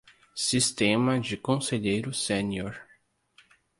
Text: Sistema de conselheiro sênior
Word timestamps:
Sistema 0.33 1.19
de 1.19 1.37
conselheiro 1.37 2.11
sênior 2.11 2.75